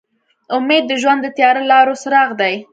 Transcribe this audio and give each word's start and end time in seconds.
امید 0.55 0.83
د 0.87 0.91
ژوند 1.01 1.19
د 1.23 1.27
تیاره 1.37 1.61
لارو 1.71 1.93
څراغ 2.01 2.29
دی. 2.41 2.55